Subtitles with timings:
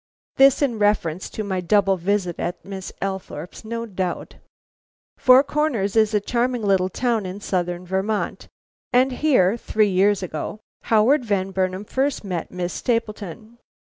[0.37, 4.33] This in reference to my double visit at Miss Althorpe's, no doubt.
[5.19, 8.47] "Four Corners is a charming town in Southern Vermont,
[8.91, 13.59] and here, three years ago, Howard Van Burnam first met Miss Stapleton.